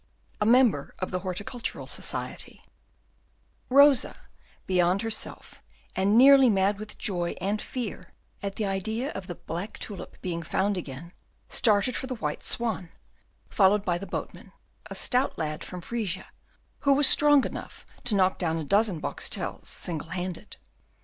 A 0.41 0.47
Member 0.47 0.95
of 0.97 1.11
the 1.11 1.19
Horticultural 1.19 1.85
Society 1.85 2.63
Rosa, 3.69 4.17
beyond 4.65 5.03
herself 5.03 5.61
and 5.95 6.17
nearly 6.17 6.49
mad 6.49 6.79
with 6.79 6.97
joy 6.97 7.35
and 7.39 7.61
fear 7.61 8.11
at 8.41 8.55
the 8.55 8.65
idea 8.65 9.11
of 9.11 9.27
the 9.27 9.35
black 9.35 9.77
tulip 9.77 10.19
being 10.23 10.41
found 10.41 10.75
again, 10.75 11.13
started 11.49 11.95
for 11.95 12.07
the 12.07 12.15
White 12.15 12.43
Swan, 12.43 12.89
followed 13.47 13.85
by 13.85 13.99
the 13.99 14.07
boatman, 14.07 14.53
a 14.89 14.95
stout 14.95 15.37
lad 15.37 15.63
from 15.63 15.81
Frisia, 15.81 16.25
who 16.79 16.95
was 16.95 17.07
strong 17.07 17.45
enough 17.45 17.85
to 18.05 18.15
knock 18.15 18.39
down 18.39 18.57
a 18.57 18.63
dozen 18.63 18.99
Boxtels 18.99 19.67
single 19.67 20.09
handed. 20.09 20.57